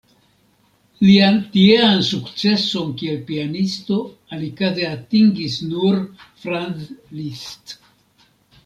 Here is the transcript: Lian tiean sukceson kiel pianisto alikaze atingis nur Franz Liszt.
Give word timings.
Lian 1.07 1.35
tiean 1.57 2.01
sukceson 2.07 2.89
kiel 3.03 3.19
pianisto 3.29 3.99
alikaze 4.39 4.89
atingis 4.97 5.63
nur 5.71 6.03
Franz 6.25 6.91
Liszt. 7.21 7.79